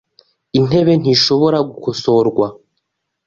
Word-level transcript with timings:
Intebe 0.57 0.93
ntishobora 1.01 1.57
gukosorwa. 1.69 2.47